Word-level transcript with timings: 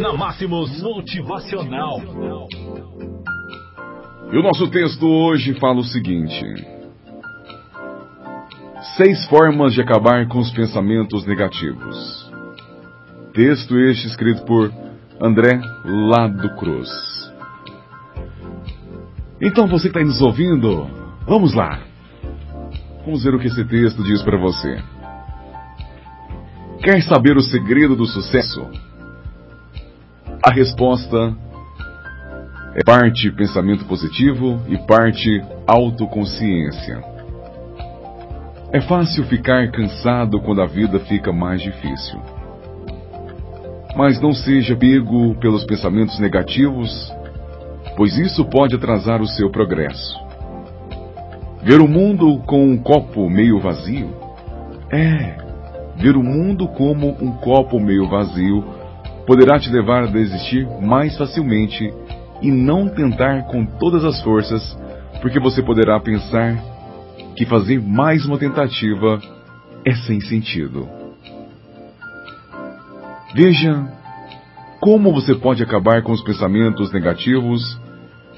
na 0.00 0.14
Máximos 0.14 0.80
Motivacional. 0.80 2.00
E 4.32 4.38
o 4.38 4.42
nosso 4.42 4.66
texto 4.70 5.06
hoje 5.06 5.52
fala 5.60 5.80
o 5.80 5.84
seguinte: 5.84 6.42
Seis 8.96 9.26
formas 9.26 9.74
de 9.74 9.82
acabar 9.82 10.26
com 10.26 10.38
os 10.38 10.50
pensamentos 10.52 11.26
negativos. 11.26 12.32
Texto 13.34 13.78
este 13.78 14.06
escrito 14.06 14.42
por 14.44 14.72
André 15.20 15.60
Lado 15.84 16.56
Cruz. 16.56 16.88
Então 19.38 19.66
você 19.66 19.90
que 19.90 19.98
está 19.98 20.00
nos 20.00 20.22
ouvindo, 20.22 20.88
vamos 21.26 21.52
lá. 21.52 21.78
Vamos 23.04 23.22
ver 23.22 23.34
o 23.34 23.38
que 23.38 23.48
esse 23.48 23.64
texto 23.66 24.02
diz 24.02 24.22
para 24.22 24.38
você. 24.38 24.82
Quer 26.82 27.02
saber 27.02 27.36
o 27.36 27.42
segredo 27.42 27.94
do 27.94 28.06
sucesso? 28.06 28.89
A 30.42 30.50
resposta 30.50 31.36
é 32.74 32.82
parte 32.82 33.30
pensamento 33.30 33.84
positivo 33.84 34.58
e 34.68 34.78
parte 34.78 35.42
autoconsciência. 35.66 37.04
É 38.72 38.80
fácil 38.80 39.24
ficar 39.24 39.70
cansado 39.70 40.40
quando 40.40 40.62
a 40.62 40.66
vida 40.66 40.98
fica 41.00 41.30
mais 41.30 41.60
difícil. 41.60 42.18
Mas 43.94 44.18
não 44.18 44.32
seja 44.32 44.74
pego 44.74 45.34
pelos 45.34 45.64
pensamentos 45.66 46.18
negativos, 46.18 47.12
pois 47.94 48.16
isso 48.16 48.42
pode 48.46 48.74
atrasar 48.74 49.20
o 49.20 49.28
seu 49.28 49.50
progresso. 49.50 50.18
Ver 51.62 51.82
o 51.82 51.86
mundo 51.86 52.38
com 52.46 52.64
um 52.64 52.78
copo 52.78 53.28
meio 53.28 53.60
vazio? 53.60 54.16
É, 54.90 55.36
ver 55.96 56.16
o 56.16 56.22
mundo 56.22 56.66
como 56.66 57.10
um 57.20 57.30
copo 57.32 57.78
meio 57.78 58.08
vazio 58.08 58.79
poderá 59.30 59.60
te 59.60 59.70
levar 59.70 60.02
a 60.02 60.06
desistir 60.06 60.66
mais 60.82 61.16
facilmente 61.16 61.88
e 62.42 62.50
não 62.50 62.88
tentar 62.88 63.44
com 63.44 63.64
todas 63.64 64.04
as 64.04 64.20
forças, 64.24 64.76
porque 65.22 65.38
você 65.38 65.62
poderá 65.62 66.00
pensar 66.00 66.60
que 67.36 67.46
fazer 67.46 67.80
mais 67.80 68.26
uma 68.26 68.36
tentativa 68.36 69.20
é 69.84 69.94
sem 69.94 70.20
sentido. 70.20 70.88
Veja 73.32 73.86
como 74.80 75.12
você 75.12 75.36
pode 75.36 75.62
acabar 75.62 76.02
com 76.02 76.10
os 76.10 76.24
pensamentos 76.24 76.90
negativos 76.92 77.80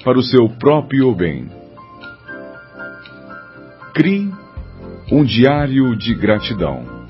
para 0.04 0.18
o 0.18 0.22
seu 0.22 0.46
próprio 0.46 1.14
bem. 1.14 1.48
Crie 3.94 4.30
um 5.10 5.24
diário 5.24 5.96
de 5.96 6.14
gratidão. 6.14 7.01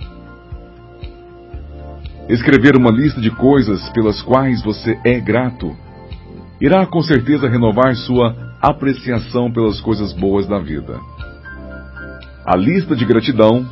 Escrever 2.28 2.76
uma 2.76 2.90
lista 2.90 3.20
de 3.20 3.30
coisas 3.30 3.88
pelas 3.90 4.22
quais 4.22 4.62
você 4.62 4.98
é 5.04 5.20
grato 5.20 5.76
irá 6.62 6.86
com 6.86 7.02
certeza 7.02 7.48
renovar 7.48 7.92
sua 7.96 8.36
apreciação 8.60 9.50
pelas 9.50 9.80
coisas 9.80 10.12
boas 10.12 10.46
da 10.46 10.60
vida. 10.60 11.00
A 12.46 12.56
lista 12.56 12.94
de 12.94 13.04
gratidão 13.04 13.68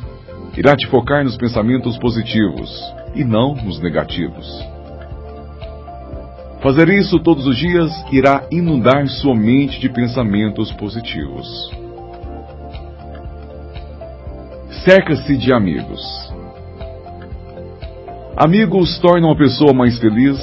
irá 0.57 0.75
te 0.75 0.85
focar 0.87 1.23
nos 1.23 1.37
pensamentos 1.37 1.97
positivos 1.97 2.69
e 3.15 3.23
não 3.23 3.55
nos 3.55 3.79
negativos. 3.79 4.45
Fazer 6.61 6.89
isso 6.89 7.17
todos 7.19 7.47
os 7.47 7.57
dias 7.57 7.89
irá 8.11 8.45
inundar 8.51 9.07
sua 9.07 9.33
mente 9.33 9.79
de 9.79 9.87
pensamentos 9.87 10.69
positivos. 10.73 11.47
Cerca-se 14.83 15.37
de 15.37 15.53
amigos. 15.53 16.01
Amigos 18.35 18.97
tornam 18.99 19.31
a 19.31 19.35
pessoa 19.35 19.73
mais 19.73 19.99
feliz, 19.99 20.39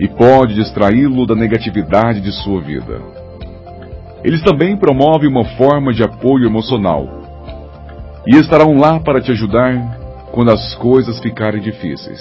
e 0.00 0.06
pode 0.06 0.54
distraí-lo 0.54 1.26
da 1.26 1.34
negatividade 1.34 2.20
de 2.20 2.32
sua 2.32 2.60
vida. 2.60 3.00
Eles 4.22 4.42
também 4.42 4.76
promovem 4.76 5.28
uma 5.28 5.44
forma 5.56 5.92
de 5.92 6.02
apoio 6.02 6.46
emocional 6.46 7.08
e 8.26 8.36
estarão 8.36 8.78
lá 8.78 9.00
para 9.00 9.20
te 9.20 9.30
ajudar 9.32 10.28
quando 10.32 10.50
as 10.50 10.74
coisas 10.76 11.18
ficarem 11.20 11.60
difíceis. 11.60 12.20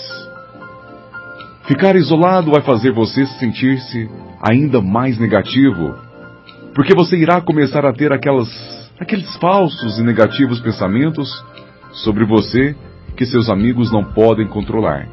Ficar 1.68 1.96
isolado 1.96 2.52
vai 2.52 2.62
fazer 2.62 2.92
você 2.92 3.26
sentir-se 3.26 4.10
ainda 4.42 4.82
mais 4.82 5.20
negativo, 5.20 5.96
porque 6.74 6.96
você 6.96 7.18
irá 7.18 7.42
começar 7.42 7.86
a 7.86 7.94
ter 7.94 8.14
aquelas, 8.14 8.50
aqueles 9.00 9.36
falsos 9.38 10.00
e 10.00 10.04
negativos 10.04 10.60
pensamentos 10.62 11.30
sobre 11.92 12.26
você 12.26 12.76
que 13.18 13.26
seus 13.26 13.50
amigos 13.50 13.92
não 13.92 14.04
podem 14.04 14.48
controlar. 14.48 15.08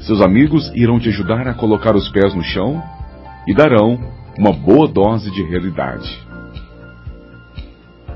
Seus 0.00 0.20
amigos 0.20 0.70
irão 0.74 0.98
te 0.98 1.08
ajudar 1.08 1.46
a 1.46 1.54
colocar 1.54 1.94
os 1.94 2.08
pés 2.10 2.34
no 2.34 2.42
chão 2.42 2.82
e 3.46 3.54
darão 3.54 3.98
uma 4.36 4.52
boa 4.52 4.88
dose 4.88 5.30
de 5.30 5.42
realidade. 5.44 6.20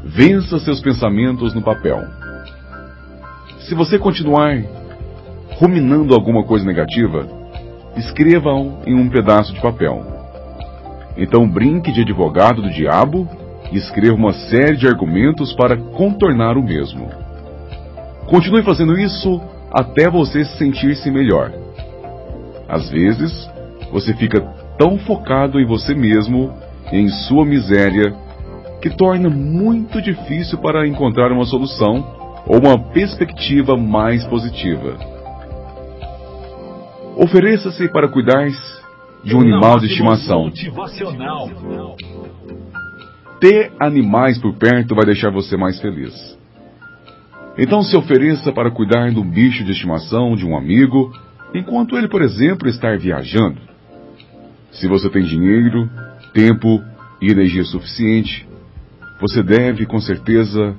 Vença 0.05 0.59
seus 0.59 0.81
pensamentos 0.81 1.55
no 1.55 1.63
papel. 1.63 2.03
Se 3.61 3.75
você 3.75 3.99
continuar 3.99 4.63
ruminando 5.57 6.13
alguma 6.13 6.43
coisa 6.45 6.67
negativa, 6.67 7.29
escreva-o 7.97 8.81
em 8.85 8.95
um 8.95 9.09
pedaço 9.09 9.55
de 9.55 9.61
papel. 9.61 10.05
Então 11.17 11.49
brinque 11.49 11.93
de 11.93 12.01
advogado 12.01 12.63
do 12.63 12.71
diabo 12.71 13.29
e 13.71 13.77
escreva 13.77 14.17
uma 14.17 14.33
série 14.33 14.77
de 14.77 14.89
argumentos 14.89 15.53
para 15.55 15.77
contornar 15.77 16.57
o 16.57 16.63
mesmo. 16.63 17.09
Continue 18.33 18.63
fazendo 18.63 18.99
isso 18.99 19.43
até 19.71 20.09
você 20.09 20.43
sentir-se 20.43 21.11
melhor. 21.11 21.53
Às 22.67 22.89
vezes, 22.89 23.31
você 23.93 24.15
fica 24.15 24.41
tão 24.79 24.97
focado 25.01 25.61
em 25.61 25.67
você 25.67 25.95
mesmo 25.95 26.51
e 26.91 26.97
em 26.97 27.09
sua 27.09 27.45
miséria 27.45 28.17
que 28.81 28.89
torna 28.89 29.29
muito 29.29 30.01
difícil 30.01 30.57
para 30.57 30.89
encontrar 30.89 31.31
uma 31.31 31.45
solução 31.45 32.43
ou 32.47 32.59
uma 32.59 32.79
perspectiva 32.79 33.77
mais 33.77 34.25
positiva. 34.25 34.97
Ofereça-se 37.19 37.87
para 37.93 38.09
cuidar 38.09 38.49
de 39.23 39.37
um 39.37 39.43
animal 39.43 39.79
de 39.79 39.89
estimação. 39.89 40.51
Ter 43.39 43.73
animais 43.79 44.39
por 44.39 44.55
perto 44.55 44.95
vai 44.95 45.05
deixar 45.05 45.31
você 45.31 45.55
mais 45.55 45.79
feliz. 45.83 46.41
Então 47.59 47.83
se 47.83 47.97
ofereça 47.97 48.51
para 48.53 48.71
cuidar 48.71 49.11
de 49.11 49.19
um 49.19 49.29
bicho 49.29 49.65
de 49.65 49.73
estimação 49.73 50.35
de 50.35 50.47
um 50.47 50.57
amigo 50.57 51.13
enquanto 51.55 51.97
ele, 51.97 52.09
por 52.09 52.23
exemplo, 52.23 52.69
está 52.69 52.95
viajando. 52.97 53.61
Se 54.73 54.89
você 54.89 55.11
tem 55.11 55.23
dinheiro, 55.23 55.89
tempo 56.33 56.83
e 57.21 57.31
energia 57.31 57.63
suficiente, 57.65 58.49
você 59.21 59.43
deve, 59.43 59.85
com 59.85 60.01
certeza, 60.01 60.75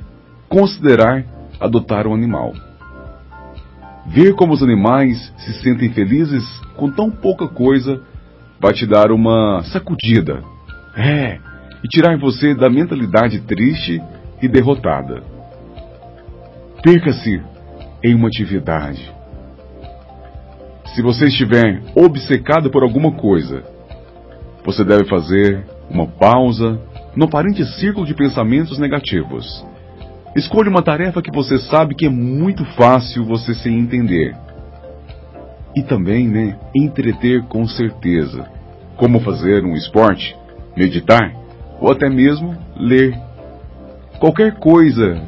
considerar 0.50 1.24
adotar 1.60 2.08
um 2.08 2.14
animal. 2.14 2.54
Ver 4.08 4.34
como 4.34 4.54
os 4.54 4.64
animais 4.64 5.32
se 5.38 5.54
sentem 5.62 5.94
felizes 5.94 6.44
com 6.76 6.92
tão 6.92 7.10
pouca 7.10 7.48
coisa 7.48 8.02
vai 8.60 8.74
te 8.74 8.86
dar 8.86 9.12
uma 9.12 9.62
sacudida. 9.64 10.44
É, 10.96 11.40
e 11.84 11.88
tirar 11.88 12.18
você 12.18 12.56
da 12.56 12.70
mentalidade 12.70 13.42
triste 13.42 14.02
e 14.42 14.48
derrotada. 14.48 15.33
Perca-se 16.84 17.42
em 18.04 18.14
uma 18.14 18.28
atividade 18.28 19.14
se 20.94 21.02
você 21.02 21.26
estiver 21.26 21.82
obcecado 21.96 22.70
por 22.70 22.84
alguma 22.84 23.12
coisa, 23.12 23.64
você 24.64 24.84
deve 24.84 25.06
fazer 25.06 25.66
uma 25.90 26.06
pausa 26.06 26.80
no 27.16 27.26
aparente 27.26 27.66
círculo 27.66 28.06
de 28.06 28.14
pensamentos 28.14 28.78
negativos. 28.78 29.66
Escolha 30.36 30.70
uma 30.70 30.84
tarefa 30.84 31.22
que 31.22 31.32
você 31.32 31.58
sabe 31.58 31.96
que 31.96 32.06
é 32.06 32.10
muito 32.10 32.64
fácil 32.76 33.26
você 33.26 33.56
se 33.56 33.70
entender. 33.70 34.36
E 35.76 35.82
também, 35.82 36.28
né, 36.28 36.60
entreter 36.76 37.42
com 37.44 37.68
certeza. 37.68 38.46
Como 38.96 39.20
fazer 39.22 39.64
um 39.64 39.74
esporte, 39.74 40.36
meditar 40.78 41.34
ou 41.82 41.92
até 41.92 42.08
mesmo 42.08 42.56
ler. 42.76 43.18
Qualquer 44.20 44.60
coisa 44.60 45.24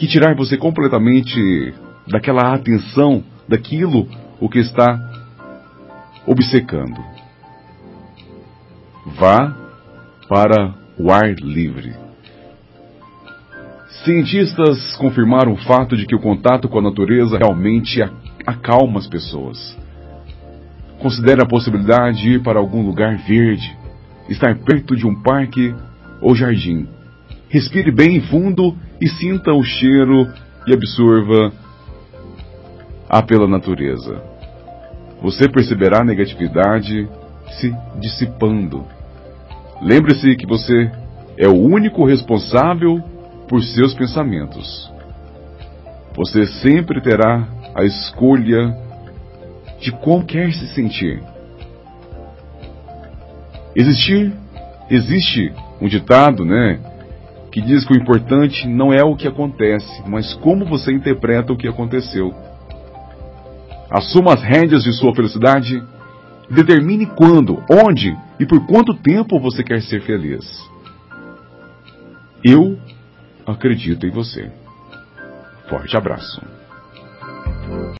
que 0.00 0.08
tirar 0.08 0.34
você 0.34 0.56
completamente 0.56 1.74
daquela 2.08 2.54
atenção, 2.54 3.22
daquilo 3.46 4.08
o 4.40 4.48
que 4.48 4.58
está 4.58 4.98
obcecando. 6.26 6.98
Vá 9.04 9.54
para 10.26 10.74
o 10.98 11.12
ar 11.12 11.34
livre. 11.34 11.92
Cientistas 14.02 14.96
confirmaram 14.96 15.52
o 15.52 15.58
fato 15.58 15.94
de 15.94 16.06
que 16.06 16.16
o 16.16 16.20
contato 16.20 16.66
com 16.66 16.78
a 16.78 16.82
natureza 16.82 17.36
realmente 17.36 18.02
acalma 18.46 19.00
as 19.00 19.06
pessoas. 19.06 19.78
Considere 20.98 21.42
a 21.42 21.46
possibilidade 21.46 22.22
de 22.22 22.30
ir 22.36 22.42
para 22.42 22.58
algum 22.58 22.86
lugar 22.86 23.18
verde, 23.18 23.76
estar 24.30 24.56
perto 24.60 24.96
de 24.96 25.06
um 25.06 25.20
parque 25.20 25.74
ou 26.22 26.34
jardim. 26.34 26.88
Respire 27.50 27.92
bem 27.92 28.22
fundo 28.22 28.74
e 29.00 29.08
sinta 29.08 29.52
o 29.52 29.62
cheiro 29.62 30.32
e 30.66 30.72
absorva 30.72 31.52
a 33.08 33.22
pela 33.22 33.48
natureza. 33.48 34.22
você 35.22 35.48
perceberá 35.48 36.00
a 36.00 36.04
negatividade 36.04 37.06
se 37.58 37.74
dissipando. 37.98 38.86
Lembre-se 39.82 40.34
que 40.36 40.46
você 40.46 40.90
é 41.36 41.46
o 41.46 41.54
único 41.54 42.06
responsável 42.06 43.02
por 43.48 43.62
seus 43.62 43.92
pensamentos. 43.94 44.90
Você 46.16 46.46
sempre 46.46 47.00
terá 47.00 47.46
a 47.74 47.84
escolha 47.84 48.76
de 49.80 49.92
como 49.92 50.24
quer 50.24 50.52
se 50.52 50.66
sentir. 50.68 51.22
Existir, 53.74 54.32
existe 54.90 55.52
um 55.80 55.88
ditado, 55.88 56.44
né, 56.44 56.78
que 57.50 57.60
diz 57.60 57.84
que 57.84 57.92
o 57.92 57.96
importante 57.96 58.66
não 58.68 58.92
é 58.92 59.02
o 59.02 59.16
que 59.16 59.26
acontece, 59.26 60.02
mas 60.06 60.34
como 60.34 60.64
você 60.64 60.92
interpreta 60.92 61.52
o 61.52 61.56
que 61.56 61.68
aconteceu. 61.68 62.32
Assuma 63.90 64.34
as 64.34 64.42
rédeas 64.42 64.84
de 64.84 64.92
sua 64.92 65.14
felicidade. 65.14 65.82
Determine 66.48 67.06
quando, 67.06 67.62
onde 67.70 68.16
e 68.38 68.46
por 68.46 68.64
quanto 68.66 68.94
tempo 68.94 69.40
você 69.40 69.62
quer 69.62 69.82
ser 69.82 70.00
feliz. 70.02 70.44
Eu 72.44 72.78
acredito 73.46 74.06
em 74.06 74.10
você. 74.10 74.50
Forte 75.68 75.96
abraço. 75.96 76.40